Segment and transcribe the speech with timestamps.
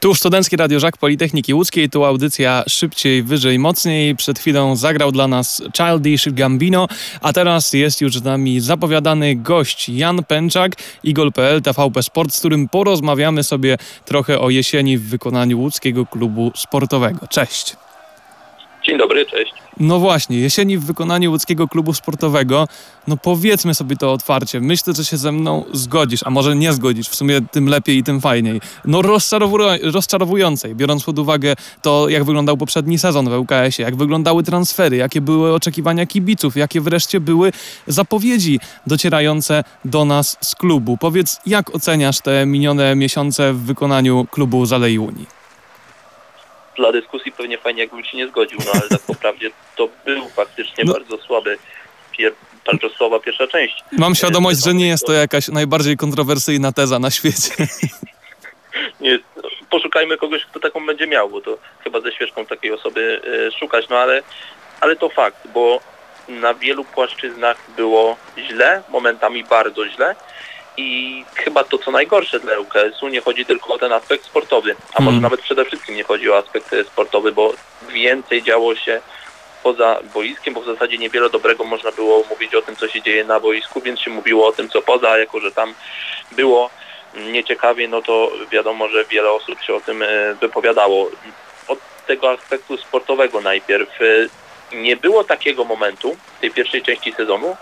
[0.00, 4.16] Tu Studencki Radio Żak Politechniki Łódzkiej, tu audycja szybciej, wyżej, mocniej.
[4.16, 6.88] Przed chwilą zagrał dla nas Childish Gambino,
[7.20, 10.72] a teraz jest już z nami zapowiadany gość Jan Pęczak,
[11.04, 17.26] Igol.pl, TVP Sport, z którym porozmawiamy sobie trochę o jesieni w wykonaniu łódzkiego klubu sportowego.
[17.26, 17.87] Cześć.
[18.88, 19.52] Dzień dobry, cześć.
[19.80, 22.68] No właśnie, jesieni w wykonaniu łódzkiego klubu sportowego,
[23.08, 27.08] no powiedzmy sobie to otwarcie, myślę, że się ze mną zgodzisz, a może nie zgodzisz,
[27.08, 28.60] w sumie tym lepiej i tym fajniej.
[28.84, 29.02] No
[29.82, 35.20] rozczarowującej, biorąc pod uwagę to, jak wyglądał poprzedni sezon w ŁKS-ie, jak wyglądały transfery, jakie
[35.20, 37.52] były oczekiwania kibiców, jakie wreszcie były
[37.86, 40.96] zapowiedzi docierające do nas z klubu.
[40.96, 45.37] Powiedz, jak oceniasz te minione miesiące w wykonaniu klubu Zalei Unii?
[46.78, 50.28] Dla dyskusji pewnie fajnie, jakbym się nie zgodził, no ale tak po prawdzie to był
[50.28, 50.92] faktycznie no.
[50.92, 51.58] bardzo słaby,
[52.12, 52.32] pier,
[52.66, 53.84] bardzo słaba pierwsza część.
[53.92, 57.50] Mam świadomość, że nie jest to jakaś najbardziej kontrowersyjna teza na świecie.
[59.00, 59.18] Nie,
[59.70, 63.88] poszukajmy kogoś, kto taką będzie miał, bo to chyba ze świeczką takiej osoby e, szukać,
[63.88, 64.22] no ale,
[64.80, 65.80] ale to fakt, bo
[66.28, 70.14] na wielu płaszczyznach było źle, momentami bardzo źle
[70.78, 75.02] i chyba to, co najgorsze dla UKS-u, nie chodzi tylko o ten aspekt sportowy, a
[75.02, 75.22] może hmm.
[75.22, 77.52] nawet przede wszystkim nie chodzi o aspekt e, sportowy, bo
[77.88, 79.00] więcej działo się
[79.62, 83.24] poza boiskiem, bo w zasadzie niewiele dobrego można było mówić o tym, co się dzieje
[83.24, 85.74] na boisku, więc się mówiło o tym, co poza, a jako że tam
[86.32, 86.70] było
[87.14, 91.10] nieciekawie, no to wiadomo, że wiele osób się o tym e, wypowiadało.
[91.68, 97.56] Od tego aspektu sportowego najpierw e, nie było takiego momentu w tej pierwszej części sezonu,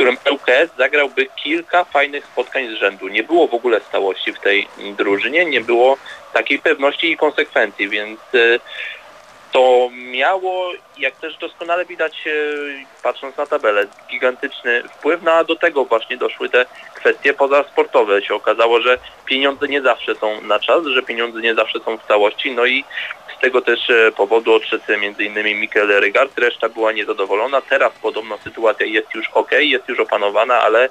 [0.00, 3.08] którym ŁKS zagrałby kilka fajnych spotkań z rzędu.
[3.08, 5.96] Nie było w ogóle stałości w tej drużynie, nie było
[6.32, 8.58] takiej pewności i konsekwencji, więc e,
[9.52, 12.30] to miało, jak też doskonale widać e,
[13.02, 18.22] patrząc na tabelę, gigantyczny wpływ, no a do tego właśnie doszły te kwestie pozasportowe.
[18.22, 22.06] Się okazało, że pieniądze nie zawsze są na czas, że pieniądze nie zawsze są w
[22.06, 22.84] całości, no i
[23.36, 25.60] z tego też e, powodu odszedł m.in.
[25.60, 27.60] Mikel Rygard, reszta była niezadowolona.
[27.60, 30.88] Teraz podobno sytuacja jest już ok, jest już opanowana, ale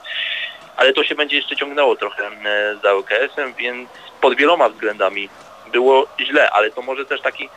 [0.78, 3.90] ale to się będzie jeszcze ciągnęło trochę e, za OKS-em, więc
[4.22, 5.30] pod wieloma względami
[5.72, 7.50] było źle, ale to może też taki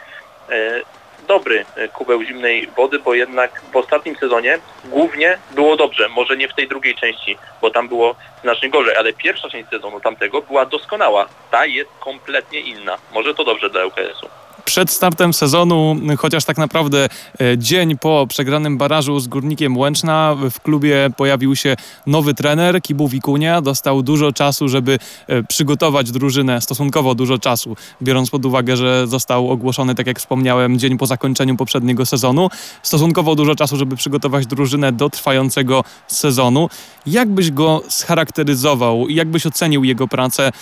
[1.29, 6.55] dobry kubeł zimnej wody, bo jednak w ostatnim sezonie głównie było dobrze, może nie w
[6.55, 11.29] tej drugiej części, bo tam było znacznie gorzej, ale pierwsza część sezonu tamtego była doskonała.
[11.51, 12.99] Ta jest kompletnie inna.
[13.15, 17.09] Może to dobrze dla UKS-u przed startem sezonu, chociaż tak naprawdę
[17.41, 23.09] e, dzień po przegranym barażu z Górnikiem Łęczna w klubie pojawił się nowy trener, Kibu
[23.09, 23.63] Wikunia.
[23.63, 29.51] Dostał dużo czasu, żeby e, przygotować drużynę, stosunkowo dużo czasu, biorąc pod uwagę, że został
[29.51, 32.51] ogłoszony, tak jak wspomniałem, dzień po zakończeniu poprzedniego sezonu.
[32.83, 36.69] Stosunkowo dużo czasu, żeby przygotować drużynę do trwającego sezonu.
[37.07, 39.09] Jak byś go scharakteryzował?
[39.09, 40.53] Jak byś ocenił jego pracę e,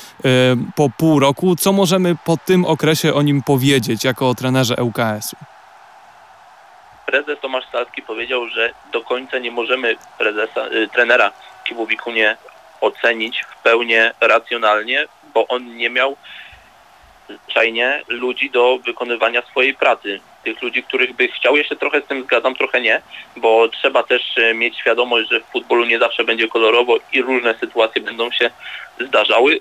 [0.77, 1.57] po pół roku?
[1.57, 3.90] Co możemy po tym okresie o nim powiedzieć?
[4.05, 5.37] Jako o trenerze ŁKS-u?
[7.07, 11.33] Prezes Tomasz Salski powiedział, że do końca nie możemy prezesa, y, trenera
[11.65, 12.37] Kibowiku nie
[12.81, 16.17] ocenić w pełni racjonalnie, bo on nie miał
[17.29, 20.21] zwyczajnie ludzi do wykonywania swojej pracy.
[20.45, 23.03] Tych ludzi, których by chciał, ja się trochę z tym zgadzam, trochę nie,
[23.37, 27.55] bo trzeba też y, mieć świadomość, że w futbolu nie zawsze będzie kolorowo i różne
[27.55, 28.51] sytuacje będą się
[29.01, 29.61] zdarzały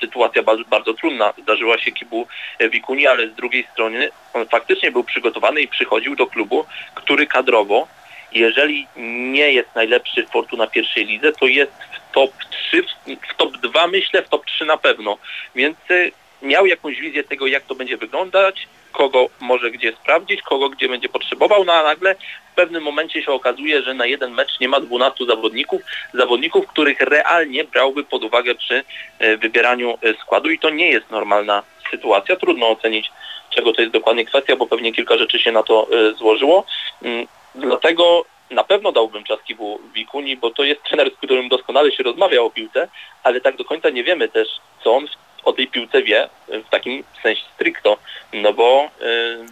[0.00, 1.34] sytuacja bardzo, bardzo trudna.
[1.42, 2.26] Zdarzyła się Kibu
[2.70, 6.64] Wikuni, ale z drugiej strony on faktycznie był przygotowany i przychodził do klubu,
[6.94, 7.88] który kadrowo,
[8.32, 8.86] jeżeli
[9.32, 12.84] nie jest najlepszy w Fortuna pierwszej lidze, to jest w top 3,
[13.32, 15.18] w top 2 myślę, w top 3 na pewno.
[15.54, 16.12] Więc y,
[16.42, 21.08] miał jakąś wizję tego, jak to będzie wyglądać, kogo może gdzie sprawdzić, kogo gdzie będzie
[21.08, 22.14] potrzebował, no a nagle
[22.52, 25.82] w pewnym momencie się okazuje, że na jeden mecz nie ma 12 zawodników,
[26.14, 28.84] zawodników, których realnie brałby pod uwagę przy
[29.18, 32.36] e, wybieraniu e, składu i to nie jest normalna sytuacja.
[32.36, 33.10] Trudno ocenić,
[33.50, 36.64] czego to jest dokładnie kwestia, bo pewnie kilka rzeczy się na to e, złożyło.
[37.02, 41.92] Mm, dlatego na pewno dałbym czas Kibu Wikuni, bo to jest trener, z którym doskonale
[41.92, 42.88] się rozmawia o piłce,
[43.22, 44.48] ale tak do końca nie wiemy też,
[44.84, 45.06] co on
[45.44, 47.96] o tej piłce wie w takim sensie stricto,
[48.32, 49.46] no bo, y,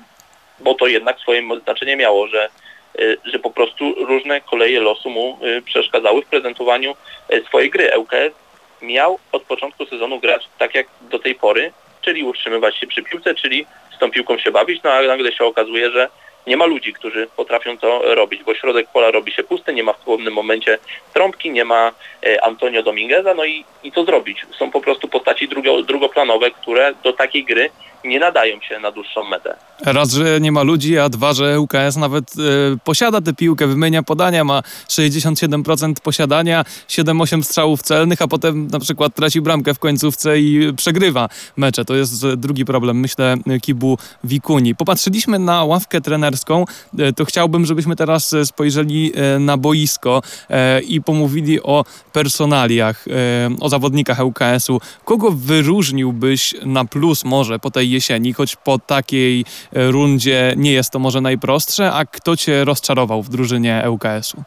[0.60, 2.48] bo to jednak swoje znaczenie miało, że,
[3.00, 6.94] y, że po prostu różne koleje losu mu y, przeszkadzały w prezentowaniu
[7.48, 7.90] swojej gry.
[7.98, 8.34] ŁKS
[8.82, 11.72] miał od początku sezonu grać tak jak do tej pory,
[12.02, 13.66] czyli utrzymywać się przy piłce, czyli
[13.96, 16.08] z tą piłką się bawić, no a nagle się okazuje, że
[16.46, 19.92] nie ma ludzi, którzy potrafią to robić, bo środek pola robi się pusty, nie ma
[19.92, 20.78] w pewnym momencie
[21.14, 21.92] trąbki, nie ma
[22.26, 24.46] e, Antonio Domingueza, no i, i co zrobić?
[24.58, 27.70] Są po prostu postaci drugo, drugoplanowe, które do takiej gry
[28.06, 29.56] nie nadają się na dłuższą metę.
[29.84, 34.02] Raz, że nie ma ludzi, a dwa, że UKS nawet e, posiada tę piłkę, wymienia
[34.02, 40.38] podania, ma 67% posiadania, 7-8 strzałów celnych, a potem na przykład traci bramkę w końcówce
[40.38, 41.84] i przegrywa mecze.
[41.84, 44.74] To jest drugi problem, myślę, Kibu Wikuni.
[44.74, 46.35] Popatrzyliśmy na ławkę trenerską,
[46.98, 53.12] e, to chciałbym, żebyśmy teraz spojrzeli e, na boisko e, i pomówili o personaliach, e,
[53.60, 54.80] o zawodnikach UKS-u.
[55.04, 60.90] Kogo wyróżniłbyś na plus może po tej jesieni, choć po takiej e, rundzie nie jest
[60.90, 64.42] to może najprostsze, a kto cię rozczarował w drużynie ŁKS-u?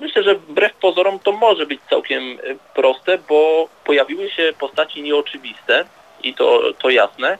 [0.00, 2.36] Myślę, że wbrew pozorom to może być całkiem e,
[2.74, 5.84] proste, bo pojawiły się postaci nieoczywiste
[6.22, 7.38] i to, to jasne,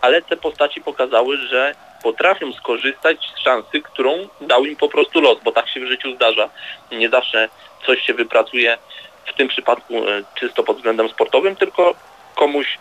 [0.00, 5.38] ale te postaci pokazały, że potrafią skorzystać z szansy, którą dał im po prostu los,
[5.44, 6.50] bo tak się w życiu zdarza.
[6.92, 7.48] Nie zawsze
[7.86, 8.78] coś się wypracuje
[9.26, 11.94] w tym przypadku e, czysto pod względem sportowym, tylko
[12.34, 12.78] komuś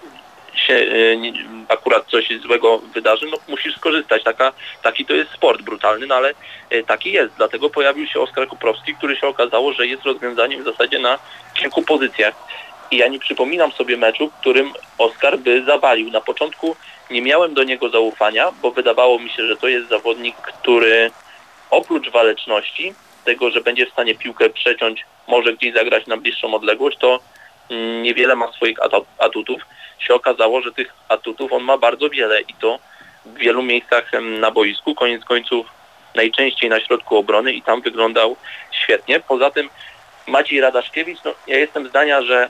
[0.58, 1.18] się y,
[1.68, 4.24] akurat coś złego wydarzy, no musisz skorzystać.
[4.24, 4.54] Taka,
[4.84, 6.34] taki to jest sport brutalny, no ale
[6.72, 7.34] y, taki jest.
[7.38, 11.20] Dlatego pojawił się Oskar Kuprowski, który się okazało, że jest rozwiązaniem w zasadzie na
[11.54, 12.36] kilku pozycjach.
[12.92, 16.12] I ja nie przypominam sobie meczu, którym Oskar by zawalił.
[16.12, 16.76] Na początku
[17.12, 21.12] nie miałem do niego zaufania, bo wydawało mi się, że to jest zawodnik, który
[21.70, 22.94] oprócz waleczności,
[23.26, 27.20] tego, że będzie w stanie piłkę przeciąć, może gdzieś zagrać na bliższą odległość, to
[27.70, 28.78] mm, niewiele ma swoich
[29.18, 29.62] atutów
[30.00, 32.80] się okazało, że tych atutów on ma bardzo wiele i to
[33.26, 35.68] w wielu miejscach na boisku, koniec końców
[36.16, 38.36] najczęściej na środku obrony i tam wyglądał
[38.72, 39.20] świetnie.
[39.20, 39.70] Poza tym
[40.28, 42.50] Maciej Radaszkiewicz, no, ja jestem zdania, że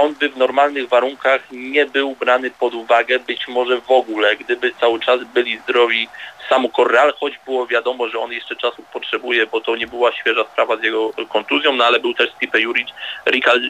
[0.00, 4.72] on by w normalnych warunkach nie był brany pod uwagę, być może w ogóle, gdyby
[4.80, 6.08] cały czas byli zdrowi
[6.48, 10.44] Samu Correal, choć było wiadomo, że on jeszcze czasu potrzebuje, bo to nie była świeża
[10.44, 12.88] sprawa z jego kontuzją, no ale był też Stipe Juric,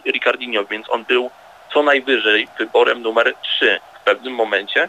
[0.07, 1.31] Ricardinho, więc on był
[1.73, 4.89] co najwyżej wyborem numer 3 w pewnym momencie.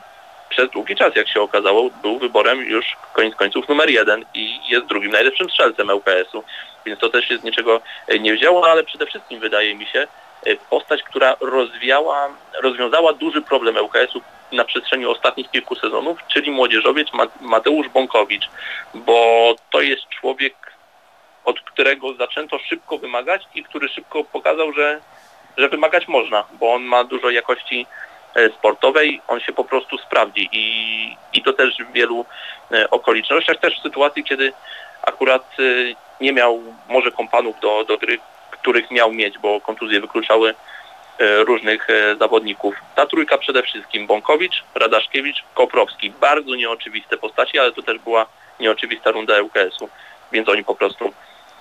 [0.49, 4.85] Przez długi czas, jak się okazało, był wyborem już koniec końców numer jeden i jest
[4.85, 6.43] drugim najlepszym strzelcem LKS-u.
[6.85, 10.07] Więc to też się z niczego e, nie wzięło, ale przede wszystkim wydaje mi się
[10.69, 12.29] postać, która rozwiała,
[12.61, 14.21] rozwiązała duży problem LKS-u
[14.51, 17.07] na przestrzeni ostatnich kilku sezonów, czyli młodzieżowiec
[17.41, 18.49] Mateusz Bąkowicz,
[18.93, 20.53] bo to jest człowiek,
[21.45, 25.01] od którego zaczęto szybko wymagać i który szybko pokazał, że
[25.57, 27.85] że wymagać można, bo on ma dużo jakości
[28.35, 32.25] e, sportowej, on się po prostu sprawdzi i, i to też w wielu
[32.71, 34.53] e, okolicznościach, też w sytuacji, kiedy
[35.01, 35.57] akurat
[36.21, 38.19] nie miał może kompanów do, do gry,
[38.61, 40.53] których miał mieć, bo kontuzje wykluczały
[41.19, 41.87] różnych
[42.19, 42.75] zawodników.
[42.95, 46.11] Ta trójka przede wszystkim Bąkowicz, Radaszkiewicz, Koprowski.
[46.11, 48.25] Bardzo nieoczywiste postaci, ale to też była
[48.59, 49.89] nieoczywista runda ŁKS-u,
[50.31, 51.13] więc oni po prostu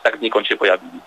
[0.03, 1.01] tak znikąd się pojawili.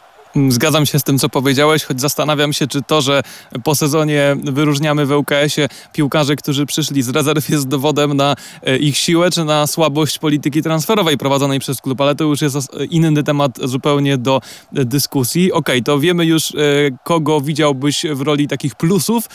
[0.50, 3.22] Zgadzam się z tym, co powiedziałeś, choć zastanawiam się, czy to, że
[3.64, 8.98] po sezonie wyróżniamy w ŁKS-ie piłkarzy, którzy przyszli z rezerw jest dowodem na e, ich
[8.98, 12.58] siłę, czy na słabość polityki transferowej prowadzonej przez klub, ale to już jest
[12.90, 14.42] inny temat zupełnie do
[14.72, 15.52] dyskusji.
[15.52, 16.56] Okej, okay, to wiemy już, e,
[17.04, 19.30] kogo widziałbyś w roli takich plusów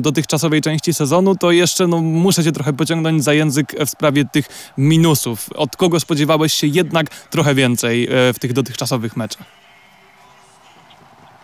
[0.00, 4.46] dotychczasowej części sezonu, to jeszcze no, muszę cię trochę pociągnąć za język w sprawie tych
[4.78, 5.50] minusów.
[5.54, 9.59] Od kogo spodziewałeś się jednak trochę więcej e, w tych dotychczasowych meczach?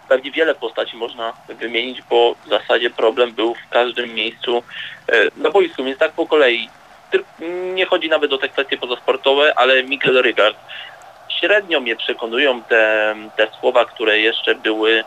[0.08, 4.62] Pewnie wiele postaci można wymienić, bo w zasadzie problem był w każdym miejscu
[5.08, 6.68] e, na boisku, więc tak po kolei.
[7.74, 10.56] Nie chodzi nawet o te kwestie pozasportowe, ale Miguel Rygard.
[11.40, 15.04] Średnio mnie przekonują te, te słowa, które jeszcze były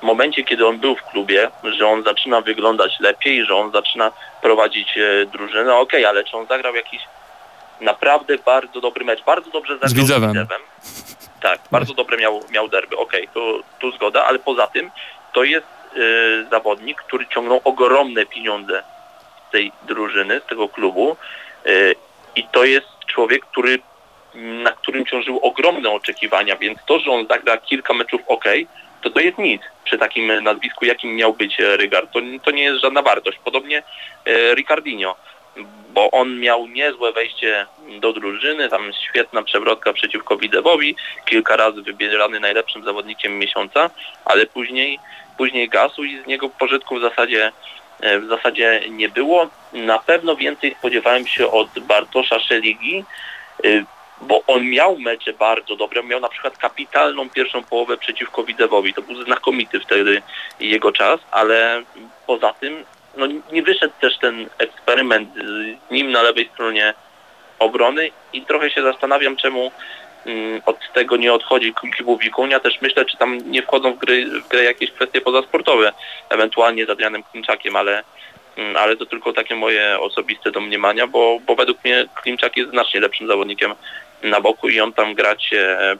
[0.00, 4.12] w momencie, kiedy on był w klubie, że on zaczyna wyglądać lepiej, że on zaczyna
[4.42, 5.76] prowadzić e, drużynę.
[5.76, 7.02] Okej, okay, ale czy on zagrał jakiś
[7.80, 9.24] naprawdę bardzo dobry mecz?
[9.24, 10.46] Bardzo dobrze zagrał z Widzewem.
[11.40, 14.90] Tak, bardzo dobre miał, miał derby, okej, okay, tu, tu zgoda, ale poza tym
[15.32, 15.66] to jest
[15.96, 18.82] y, zawodnik, który ciągnął ogromne pieniądze
[19.48, 21.16] z tej drużyny, z tego klubu
[21.66, 21.94] y,
[22.36, 23.78] i to jest człowiek, który
[24.34, 28.44] na którym ciążyły ogromne oczekiwania, więc to, że on zagra kilka meczów ok,
[29.02, 32.12] to to jest nic przy takim nazwisku, jakim miał być Rygard.
[32.12, 33.38] To, to nie jest żadna wartość.
[33.44, 33.82] Podobnie
[34.24, 35.16] e, Ricardinho
[35.96, 37.66] bo on miał niezłe wejście
[38.00, 43.90] do drużyny, tam świetna przewrotka przeciwko Widewowi, kilka razy wybierany najlepszym zawodnikiem miesiąca,
[44.24, 44.98] ale później,
[45.38, 47.52] później gasł i z niego pożytku w zasadzie
[48.00, 49.48] e, w zasadzie nie było.
[49.72, 53.04] Na pewno więcej spodziewałem się od Bartosza Szeligi,
[53.64, 53.68] e,
[54.20, 58.94] bo on miał mecze bardzo dobre, miał na przykład kapitalną pierwszą połowę przeciwko Widewowi.
[58.94, 60.22] To był znakomity wtedy
[60.60, 61.82] jego czas, ale
[62.26, 62.84] poza tym
[63.16, 66.94] no, nie wyszedł też ten eksperyment z nim na lewej stronie
[67.58, 69.72] obrony i trochę się zastanawiam, czemu
[70.26, 72.60] mm, od tego nie odchodzi klubu Wikunia.
[72.60, 75.92] Też myślę, czy tam nie wchodzą w, gry, w grę jakieś kwestie pozasportowe,
[76.28, 78.02] ewentualnie z Adrianem Klimczakiem, ale,
[78.56, 83.00] mm, ale to tylko takie moje osobiste domniemania, bo, bo według mnie Klimczak jest znacznie
[83.00, 83.74] lepszym zawodnikiem
[84.22, 85.50] na boku i on tam grać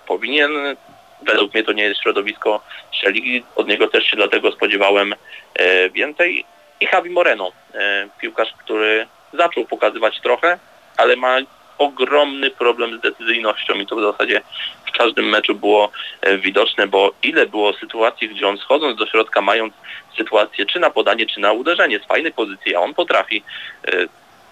[0.07, 0.77] powinien.
[1.23, 2.61] Według mnie to nie jest środowisko
[2.93, 5.15] Szeligi, od niego też się dlatego spodziewałem
[5.55, 6.45] e, więcej.
[6.81, 10.59] I Javi Moreno, e, piłkarz, który zaczął pokazywać trochę,
[10.97, 11.37] ale ma
[11.79, 14.41] ogromny problem z decyzyjnością i to w zasadzie
[14.87, 15.91] w każdym meczu było
[16.21, 19.75] e, widoczne, bo ile było sytuacji, gdzie on schodząc do środka, mając
[20.17, 23.43] sytuację czy na podanie, czy na uderzenie z fajnej pozycji, a on potrafi,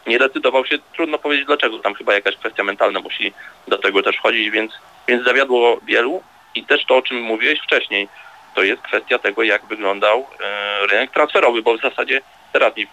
[0.06, 3.32] nie decydował się, trudno powiedzieć dlaczego, tam chyba jakaś kwestia mentalna musi
[3.68, 4.72] do tego też wchodzić, więc,
[5.08, 6.22] więc zawiadło wielu
[6.54, 8.08] i też to, o czym mówiłeś wcześniej,
[8.54, 12.20] to jest kwestia tego, jak wyglądał e, rynek transferowy, bo w zasadzie
[12.52, 12.86] teraz mi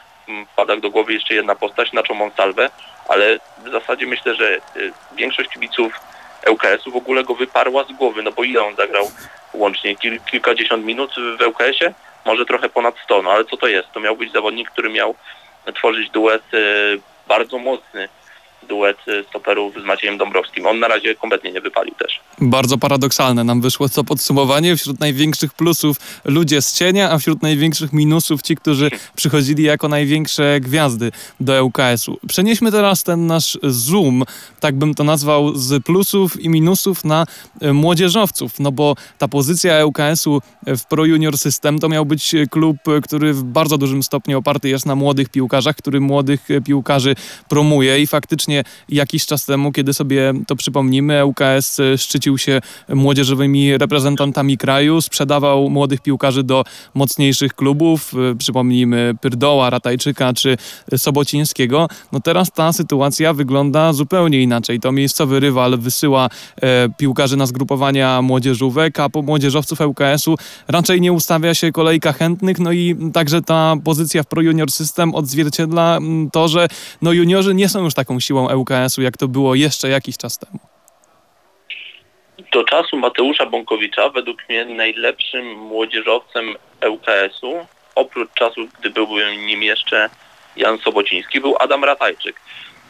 [0.53, 2.69] wpada do głowy jeszcze jedna postać, na Monsalve,
[3.07, 4.59] ale w zasadzie myślę, że e,
[5.15, 5.93] większość kibiców
[6.49, 9.11] ŁKS-u w ogóle go wyparła z głowy, no bo ile on zagrał
[9.53, 9.95] łącznie?
[9.95, 11.93] Kil, kilkadziesiąt minut w ŁKS-ie?
[12.25, 13.91] Może trochę ponad 100, no ale co to jest?
[13.91, 15.15] To miał być zawodnik, który miał
[15.75, 16.57] tworzyć duet e,
[17.27, 18.09] bardzo mocny
[18.69, 18.97] duet
[19.29, 20.65] stoperów z Maciejem Dąbrowskim.
[20.65, 22.19] On na razie kompletnie nie wypalił też.
[22.41, 24.75] Bardzo paradoksalne nam wyszło to podsumowanie.
[24.75, 30.59] Wśród największych plusów ludzie z cienia, a wśród największych minusów ci, którzy przychodzili jako największe
[30.59, 32.19] gwiazdy do ŁKS-u.
[32.27, 34.23] Przenieśmy teraz ten nasz zoom,
[34.59, 37.25] tak bym to nazwał, z plusów i minusów na
[37.61, 42.77] e, młodzieżowców, no bo ta pozycja ŁKS-u w Pro Junior System to miał być klub,
[43.03, 47.15] który w bardzo dużym stopniu oparty jest na młodych piłkarzach, który młodych piłkarzy
[47.49, 53.77] promuje i faktycznie właśnie jakiś czas temu, kiedy sobie to przypomnimy, ŁKS szczycił się młodzieżowymi
[53.77, 60.57] reprezentantami kraju, sprzedawał młodych piłkarzy do mocniejszych klubów, przypomnijmy Pyrdoła, Ratajczyka czy
[60.97, 61.87] Sobocińskiego.
[62.11, 64.79] No teraz ta sytuacja wygląda zupełnie inaczej.
[64.79, 66.29] To miejscowy rywal wysyła
[66.61, 70.35] e, piłkarzy na zgrupowania młodzieżówek, a po młodzieżowców ŁKS-u
[70.67, 75.15] raczej nie ustawia się kolejka chętnych, no i także ta pozycja w Pro Junior System
[75.15, 75.99] odzwierciedla
[76.31, 76.67] to, że
[77.01, 80.59] no juniorzy nie są już taką siłą ŁKS-u, jak to było jeszcze jakiś czas temu?
[82.51, 86.55] Do czasu Mateusza Bąkowicza według mnie najlepszym młodzieżowcem
[86.89, 89.07] ŁKS-u, oprócz czasu, gdy był
[89.45, 90.09] nim jeszcze
[90.55, 92.41] Jan Sobociński, był Adam Ratajczyk.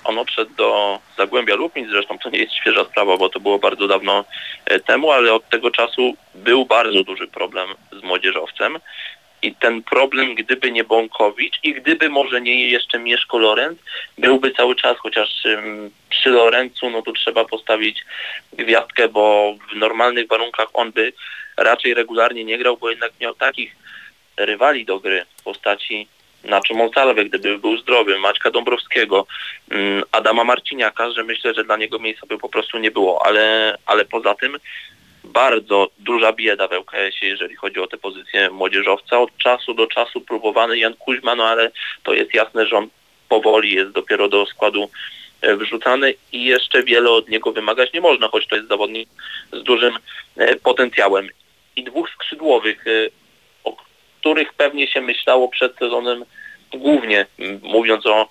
[0.04, 3.88] On odszedł do Zagłębia Lubin, zresztą to nie jest świeża sprawa, bo to było bardzo
[3.88, 4.26] dawno
[4.66, 8.80] e, temu, ale od tego czasu był bardzo duży problem z młodzieżowcem.
[9.42, 13.80] I ten problem, gdyby nie Bąkowicz i gdyby może nie jeszcze Mieszko Lorenz,
[14.18, 15.30] byłby cały czas, chociaż
[16.10, 18.06] przy Lorencu no to trzeba postawić
[18.54, 21.14] gwiazdkę, bo w normalnych warunkach on by
[21.58, 23.76] raczej regularnie nie grał, bo jednak miał takich
[24.38, 26.08] rywali do gry w postaci
[26.44, 29.26] Nacho Monsalve, gdyby był zdrowy, Maćka Dąbrowskiego,
[30.12, 34.06] Adama Marciniaka, że myślę, że dla niego miejsca by po prostu nie było, ale, ale
[34.06, 34.58] poza tym
[35.24, 39.20] bardzo duża bieda w ŁKS-ie, jeżeli chodzi o tę pozycję młodzieżowca.
[39.20, 41.72] Od czasu do czasu próbowany Jan Kuźma, no ale
[42.04, 42.88] to jest jasne, że on
[43.30, 44.90] powoli jest dopiero do składu
[45.42, 49.10] e, wrzucany i jeszcze wiele od niego wymagać nie można, choć to jest zawodnik
[49.54, 49.94] z dużym
[50.38, 51.28] e, potencjałem.
[51.76, 53.10] I dwóch skrzydłowych, e,
[53.64, 53.76] o
[54.20, 56.26] których pewnie się myślało przed sezonem
[56.74, 57.26] głównie,
[57.62, 58.30] mówiąc o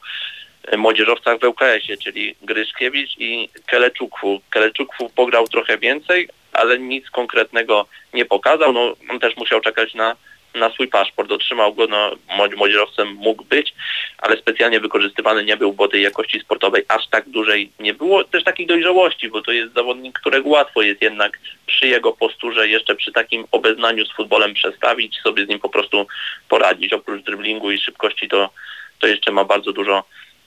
[0.77, 4.41] młodzieżowcach w ŁKS-ie, czyli Gryszkiewicz i Keleczukwu.
[4.51, 8.73] Keleczukwu pograł trochę więcej, ale nic konkretnego nie pokazał.
[8.73, 10.17] No, on też musiał czekać na,
[10.55, 12.11] na swój paszport, otrzymał go, no,
[12.57, 13.75] młodzieżowcem mógł być,
[14.19, 18.25] ale specjalnie wykorzystywany nie był, bo tej jakości sportowej aż tak dużej nie było.
[18.25, 22.95] Też takiej dojrzałości, bo to jest zawodnik, którego łatwo jest jednak przy jego posturze, jeszcze
[22.95, 26.07] przy takim obeznaniu z futbolem przestawić, sobie z nim po prostu
[26.49, 26.93] poradzić.
[26.93, 28.51] Oprócz driblingu i szybkości to,
[28.99, 30.05] to jeszcze ma bardzo dużo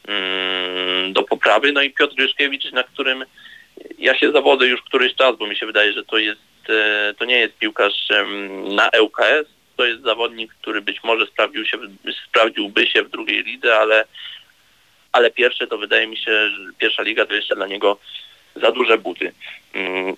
[0.08, 1.72] mm, do poprawy.
[1.72, 3.26] No i Piotr Gryszkiewicz, na którym
[3.98, 7.26] ja się zawodzę już któryś czas, bo mi się wydaje, że to jest e, to
[7.26, 8.08] nie jest piłkarz
[8.76, 11.78] na ŁKS, to jest zawodnik, który być może sprawdził się,
[12.28, 14.06] sprawdziłby się w drugiej lidze, ale,
[15.12, 17.98] ale pierwsze to wydaje mi się, że pierwsza liga to jeszcze dla niego
[18.56, 19.34] za duże buty.
[19.74, 20.16] Mm,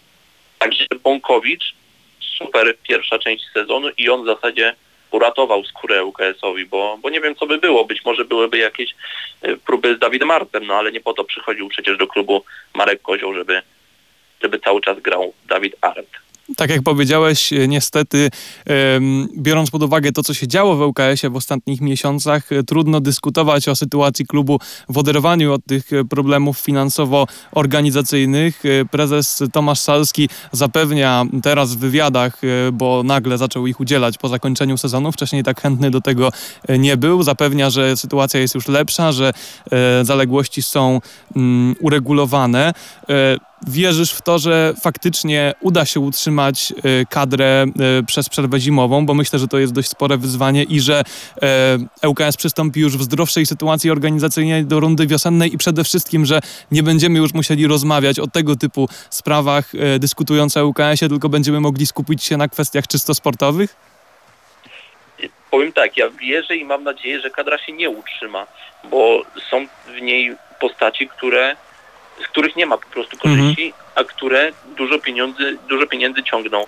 [0.59, 1.75] także Bąkowicz,
[2.19, 4.75] super pierwsza część sezonu i on w zasadzie
[5.15, 7.85] uratował skórę UKS-owi, bo, bo nie wiem co by było.
[7.85, 8.95] Być może byłyby jakieś
[9.41, 12.43] e, próby z Dawidem Martem, no ale nie po to przychodził przecież do klubu
[12.73, 13.61] Marek Kozioł, żeby,
[14.41, 16.07] żeby cały czas grał Dawid Art.
[16.57, 18.29] Tak jak powiedziałeś, e, niestety,
[19.37, 23.67] biorąc pod uwagę to, co się działo w ŁKS-ie w ostatnich miesiącach, e, trudno dyskutować
[23.67, 24.59] o sytuacji klubu
[24.89, 28.63] w oderwaniu od tych e, problemów finansowo-organizacyjnych.
[28.91, 32.41] Prezes Tomasz Salski zapewnia teraz w wywiadach,
[32.73, 36.31] bo nagle zaczął ich udzielać po zakończeniu sezonu, wcześniej tak chętny do tego
[36.69, 39.33] nie był, zapewnia, że sytuacja jest już lepsza, że
[40.03, 41.01] zaległości są
[41.35, 42.73] mm, uregulowane
[43.67, 47.65] wierzysz w to, że faktycznie uda się utrzymać e, kadrę
[47.99, 51.03] e, przez przerwę zimową, bo myślę, że to jest dość spore wyzwanie i że
[52.07, 56.39] ŁKS e, przystąpi już w zdrowszej sytuacji organizacyjnej do rundy wiosennej i przede wszystkim, że
[56.71, 61.85] nie będziemy już musieli rozmawiać o tego typu sprawach dyskutując o ŁKS-ie, tylko będziemy mogli
[61.85, 63.75] skupić się na kwestiach czysto sportowych?
[65.51, 68.47] Powiem tak, ja wierzę i mam nadzieję, że kadra się nie utrzyma,
[68.83, 71.55] bo są w niej postaci, które
[72.23, 73.83] z których nie ma po prostu korzyści, mhm.
[73.95, 76.65] a które dużo pieniędzy, dużo pieniędzy ciągną.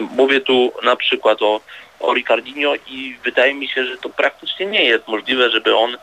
[0.00, 1.60] Mówię tu na przykład o,
[2.00, 5.96] o Ricardinho i wydaje mi się, że to praktycznie nie jest możliwe, żeby on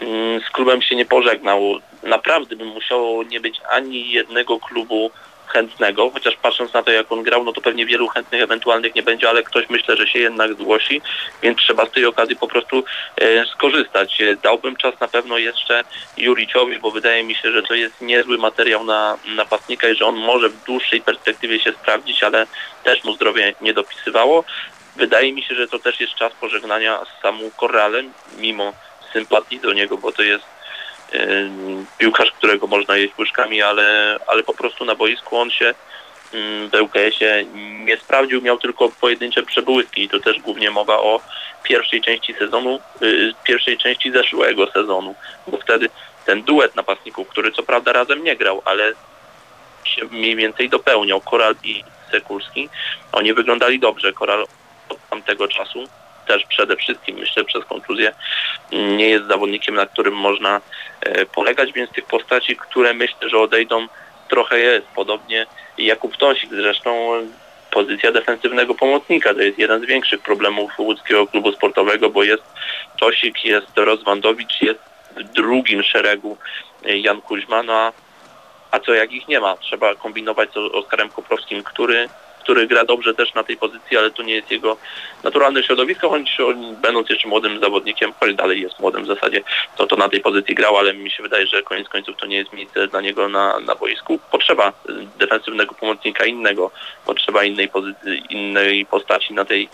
[0.00, 1.80] mm, z klubem się nie pożegnał.
[2.02, 5.10] Naprawdę by musiało nie być ani jednego klubu
[5.54, 9.02] chętnego, chociaż patrząc na to, jak on grał, no to pewnie wielu chętnych ewentualnych nie
[9.02, 11.00] będzie, ale ktoś myślę, że się jednak zgłosi,
[11.42, 12.84] więc trzeba z tej okazji po prostu
[13.16, 14.20] e, skorzystać.
[14.20, 15.84] E, dałbym czas na pewno jeszcze
[16.16, 20.16] Juriciowi, bo wydaje mi się, że to jest niezły materiał na napastnika i że on
[20.16, 22.46] może w dłuższej perspektywie się sprawdzić, ale
[22.84, 24.44] też mu zdrowie nie dopisywało.
[24.96, 28.72] Wydaje mi się, że to też jest czas pożegnania z samą Korralem, mimo
[29.12, 30.44] sympatii do niego, bo to jest
[31.98, 35.74] piłkarz, którego można jeść łyżkami, ale, ale po prostu na boisku on się
[36.72, 37.44] w ŁKS-ie
[37.84, 40.02] nie sprawdził, miał tylko pojedyncze przebłyski.
[40.02, 41.20] I to też głównie mowa o
[41.62, 45.14] pierwszej części sezonu, y, pierwszej części zeszłego sezonu,
[45.46, 45.90] bo wtedy
[46.26, 48.92] ten duet napastników, który co prawda razem nie grał, ale
[49.84, 52.68] się mniej więcej dopełniał, Koral i Sekulski,
[53.12, 54.12] oni wyglądali dobrze.
[54.12, 54.46] Koral
[54.88, 55.88] od tamtego czasu
[56.24, 58.12] też przede wszystkim, myślę, przez kontuzję
[58.72, 60.60] nie jest zawodnikiem, na którym można
[61.00, 63.86] e, polegać, więc tych postaci, które myślę, że odejdą,
[64.28, 64.86] trochę jest.
[64.86, 65.46] Podobnie
[65.78, 67.10] Jakub Tosik, zresztą
[67.70, 72.42] pozycja defensywnego pomocnika to jest jeden z większych problemów łódzkiego klubu sportowego, bo jest
[73.00, 74.80] Tosik, jest Rozwandowicz, jest
[75.16, 76.36] w drugim szeregu
[76.84, 77.92] Jan Kuźma, no
[78.70, 79.56] a co jak ich nie ma?
[79.56, 82.08] Trzeba kombinować z Oskarem Koprowskim, który
[82.44, 84.76] który gra dobrze też na tej pozycji, ale to nie jest jego
[85.22, 89.42] naturalne środowisko, choć on, będąc jeszcze młodym zawodnikiem, choć dalej jest młodym w zasadzie,
[89.76, 92.36] to to na tej pozycji grał, ale mi się wydaje, że koniec końców to nie
[92.36, 94.18] jest miejsce dla niego na, na boisku.
[94.30, 94.72] Potrzeba
[95.18, 96.70] defensywnego pomocnika innego,
[97.06, 99.68] potrzeba innej, pozycji, innej postaci na tej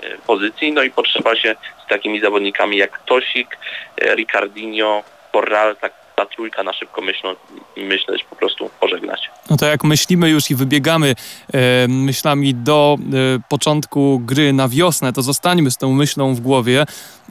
[0.00, 1.56] e, pozycji, no i potrzeba się
[1.86, 3.58] z takimi zawodnikami jak Tosik,
[3.96, 7.34] e, Ricardinho, Corral, tak ta trójka na szybko myślą,
[7.76, 9.30] myśleć, po prostu pożegnać.
[9.50, 11.14] No to jak myślimy już i wybiegamy
[11.54, 16.86] e, myślami do e, początku gry na wiosnę, to zostańmy z tą myślą w głowie.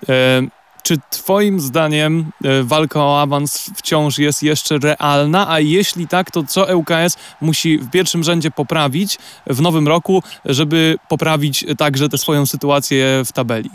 [0.09, 0.41] E,
[0.83, 5.49] czy Twoim zdaniem e, walka o awans wciąż jest jeszcze realna?
[5.49, 9.17] A jeśli tak, to co ŁKS musi w pierwszym rzędzie poprawić
[9.47, 13.69] w nowym roku, żeby poprawić także tę swoją sytuację w tabeli?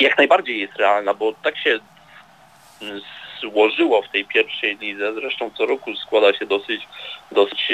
[0.00, 1.78] Jak najbardziej jest realna, bo tak się
[3.40, 6.88] złożyło w tej pierwszej lidze, zresztą co roku składa się dosyć,
[7.32, 7.72] dosyć,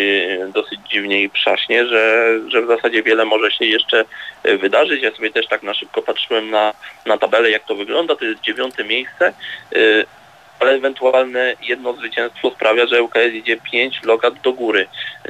[0.55, 4.05] dosyć dziwnie i przaśnie, że, że w zasadzie wiele może się jeszcze
[4.45, 5.03] wydarzyć.
[5.03, 6.73] Ja sobie też tak na szybko patrzyłem na,
[7.07, 8.17] na tabelę, jak to wygląda.
[8.17, 9.33] To jest dziewiąte miejsce,
[9.77, 10.07] y,
[10.65, 14.87] ale ewentualne jedno zwycięstwo sprawia, że ŁKS idzie pięć lokat do góry.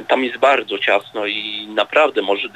[0.07, 2.47] Tam jest bardzo ciasno i naprawdę może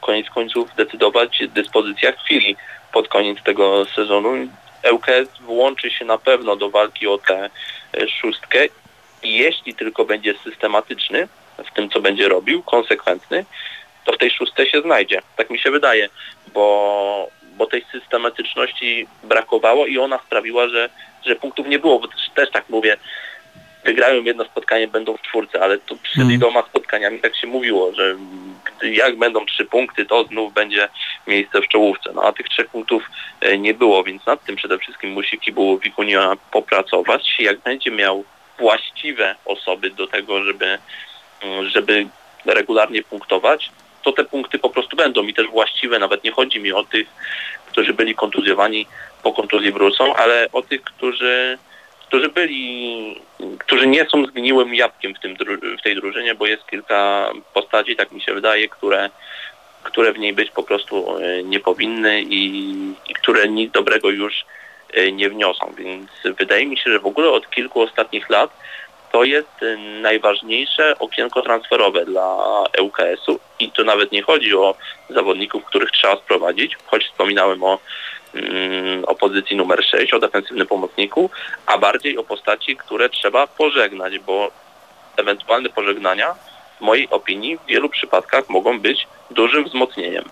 [0.00, 2.56] koniec końców decydować dyspozycja chwili
[2.92, 4.48] pod koniec tego sezonu.
[4.92, 7.50] ŁKS włączy się na pewno do walki o tę
[7.94, 8.66] e, szóstkę
[9.22, 11.28] i jeśli tylko będzie systematyczny
[11.70, 13.44] w tym, co będzie robił, konsekwentny,
[14.04, 15.22] to w tej szóstce się znajdzie.
[15.36, 16.08] Tak mi się wydaje,
[16.54, 17.28] bo,
[17.60, 20.88] bo tej systematyczności brakowało i ona sprawiła, że,
[21.26, 22.96] że punktów nie było, bo też, też tak mówię,
[23.84, 26.32] wygrają jedno spotkanie, będą w czwórce, ale to przed mm.
[26.32, 28.16] iloma spotkaniami tak się mówiło, że
[28.82, 30.88] jak będą trzy punkty, to znów będzie
[31.26, 32.10] miejsce w czołówce.
[32.14, 33.02] No a tych trzech punktów
[33.40, 37.36] e, nie było, więc nad tym przede wszystkim musi Kibu Wikunia popracować.
[37.38, 38.24] Jak będzie miał
[38.58, 40.78] właściwe osoby do tego, żeby,
[41.42, 42.06] mm, żeby
[42.44, 43.70] regularnie punktować,
[44.02, 47.08] to te punkty po prostu będą i też właściwe, nawet nie chodzi mi o tych,
[47.66, 48.86] którzy byli kontuzjowani,
[49.22, 51.58] po kontuzji wrócą, ale o tych, którzy
[52.10, 53.20] którzy byli,
[53.58, 55.36] którzy nie są zgniłym jabłkiem w, tym,
[55.78, 59.10] w tej drużynie, bo jest kilka postaci, tak mi się wydaje, które,
[59.82, 62.64] które w niej być po prostu e, nie powinny i,
[63.08, 64.44] i które nic dobrego już
[64.92, 65.74] e, nie wniosą.
[65.78, 68.50] Więc wydaje mi się, że w ogóle od kilku ostatnich lat
[69.12, 72.36] to jest y, najważniejsze okienko transferowe dla
[72.80, 74.74] ŁKS-u i tu nawet nie chodzi o
[75.10, 77.78] zawodników, których trzeba sprowadzić, choć wspominałem o,
[78.34, 81.30] mm, o pozycji numer 6, o defensywnym pomocniku,
[81.66, 84.50] a bardziej o postaci, które trzeba pożegnać, bo
[85.16, 86.34] ewentualne pożegnania
[86.78, 90.24] w mojej opinii w wielu przypadkach mogą być dużym wzmocnieniem.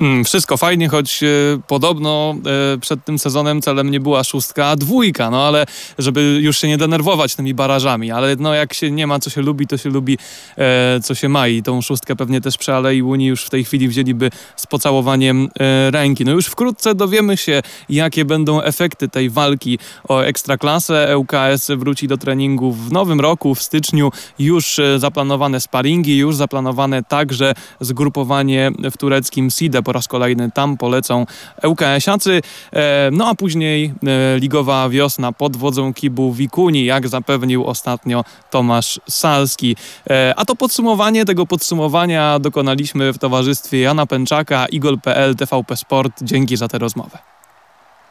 [0.00, 1.26] Mm, wszystko fajnie, choć e,
[1.66, 2.34] podobno
[2.74, 5.66] e, przed tym sezonem celem nie była szóstka, a dwójka, no ale
[5.98, 9.42] żeby już się nie denerwować tymi barażami, ale no jak się nie ma, co się
[9.42, 10.18] lubi, to się lubi,
[10.58, 13.64] e, co się ma i tą szóstkę pewnie też przy Alei Unii już w tej
[13.64, 15.48] chwili wzięliby z pocałowaniem
[15.90, 16.24] ręki.
[16.24, 21.18] No już wkrótce dowiemy się, jakie będą efekty tej walki o ekstraklasę.
[21.18, 27.54] ŁKS wróci do treningu w nowym roku, w styczniu, już zaplanowane sparingi, już zaplanowane także
[27.80, 31.26] zgrupowanie w tureckim SIDE po raz kolejny tam polecą
[31.62, 32.42] ŁKS-iacy.
[32.72, 39.00] E, No a później e, ligowa wiosna pod wodzą Kibu Wikuni, jak zapewnił ostatnio Tomasz
[39.08, 39.76] Salski.
[40.10, 46.12] E, A to podsumowanie, tego podsumowania dokonaliśmy w towarzystwie Jana Pęczaka, Igol.pl, TVP Sport.
[46.22, 47.18] Dzięki za tę rozmowę.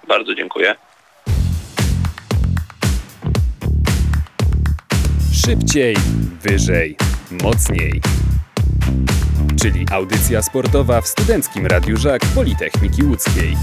[0.07, 0.75] Bardzo dziękuję.
[5.45, 5.95] Szybciej,
[6.41, 6.97] wyżej,
[7.43, 8.01] mocniej.
[9.61, 13.57] Czyli audycja sportowa w Studenckim Radiu Żak Politechniki Łódzkiej.